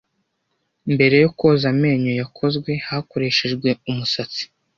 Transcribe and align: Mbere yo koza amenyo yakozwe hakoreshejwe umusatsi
Mbere 0.93 1.15
yo 1.23 1.29
koza 1.39 1.65
amenyo 1.73 2.11
yakozwe 2.21 2.71
hakoreshejwe 2.87 3.69
umusatsi 3.89 4.43